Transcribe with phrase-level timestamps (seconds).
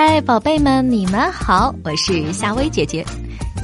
[0.00, 3.04] 嗨，宝贝们，你们好，我是夏薇姐姐。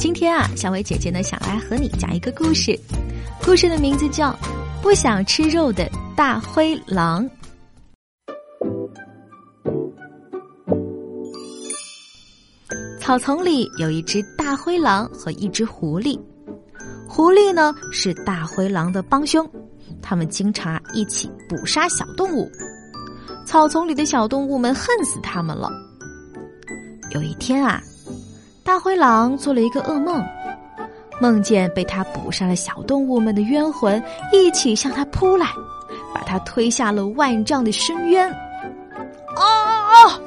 [0.01, 2.77] 今天啊，夏薇姐姐呢想来和你讲一个故事，
[3.45, 4.33] 故事的名字叫
[4.83, 7.25] 《不想吃肉的大灰狼》。
[12.99, 16.21] 草丛里有一只大灰狼和一只狐狸，
[17.09, 19.49] 狐狸呢是大灰狼的帮凶，
[20.03, 22.51] 他们经常一起捕杀小动物。
[23.47, 25.71] 草丛里的小动物们恨死他们了。
[27.15, 27.81] 有一天啊，
[28.65, 30.21] 大灰狼做了一个噩梦，
[31.21, 35.47] 梦见被他捕杀了小动物们的冤魂一起向他扑来，
[36.13, 38.29] 把他推下了万丈的深渊。
[39.37, 40.21] 啊啊！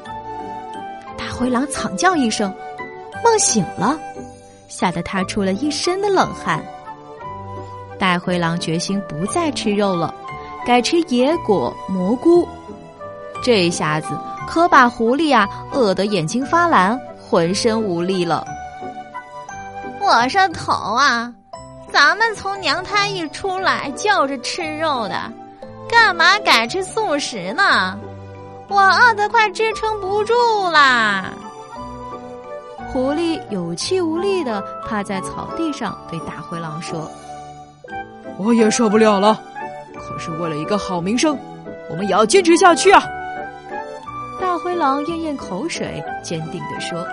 [1.17, 2.53] 大灰狼惨叫一声，
[3.21, 3.99] 梦醒了，
[4.69, 6.63] 吓得他出了一身的冷汗。
[7.99, 10.15] 大灰狼决心不再吃肉了，
[10.65, 12.47] 改吃野果、蘑菇。
[13.43, 14.07] 这一下子。
[14.47, 18.44] 可把狐狸啊饿得眼睛发蓝，浑身无力了。
[20.02, 21.31] 我说头啊，
[21.91, 25.22] 咱们从娘胎一出来就是吃肉的，
[25.89, 27.99] 干嘛改吃素食呢？
[28.69, 30.33] 我饿得快支撑不住
[30.72, 31.25] 啦！
[32.91, 37.09] 狐狸有气无力的趴在草地上，对大灰狼说
[38.39, 39.39] ：“我也受不了了，
[39.94, 41.38] 可是为了一个好名声，
[41.89, 43.03] 我们也要坚持下去啊！”
[44.78, 47.06] 狼咽咽口水，坚定地说：“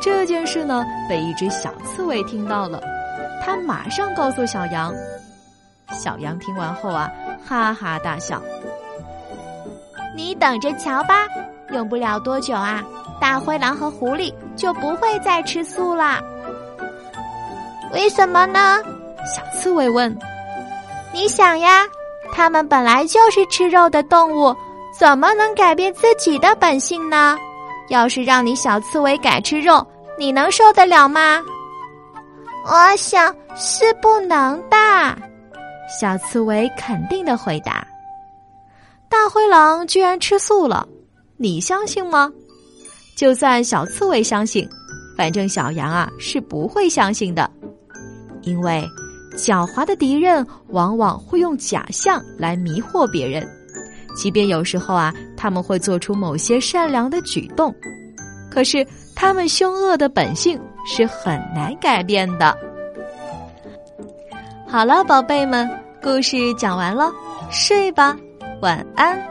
[0.00, 2.82] 这件事呢，被一只小刺猬听到了，
[3.44, 4.92] 他马上告诉小羊。
[5.92, 7.10] 小羊听完后啊，
[7.46, 8.40] 哈哈大笑。
[10.16, 11.26] 你等着瞧吧，
[11.72, 12.82] 用不了多久啊，
[13.20, 16.20] 大灰狼和狐狸就不会再吃素啦。
[17.92, 18.78] 为什么呢？
[19.26, 20.16] 小刺猬问。
[21.12, 21.82] 你想呀，
[22.32, 24.56] 它们本来就是吃肉的动物。”
[24.98, 27.38] 怎么能改变自己的本性呢？
[27.88, 29.84] 要是让你小刺猬改吃肉，
[30.18, 31.42] 你能受得了吗？
[32.66, 34.76] 我想是不能的。
[35.98, 37.86] 小刺猬肯定的回答。
[39.08, 40.86] 大灰狼居然吃素了，
[41.36, 42.30] 你相信吗？
[43.16, 44.68] 就算小刺猬相信，
[45.16, 47.50] 反正小羊啊是不会相信的，
[48.42, 48.86] 因为
[49.36, 53.48] 狡猾的敌人往往会用假象来迷惑别人。
[54.14, 57.74] 即便有时候啊，他们会做出某些善良的举动，
[58.50, 62.56] 可是他们凶恶的本性是很难改变的。
[64.66, 65.68] 好了，宝贝们，
[66.02, 67.10] 故事讲完了，
[67.50, 68.16] 睡吧，
[68.60, 69.29] 晚安。